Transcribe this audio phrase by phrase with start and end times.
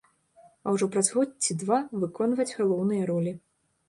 [0.69, 3.35] А ужо праз год ці два выконваюць галоўныя ролі.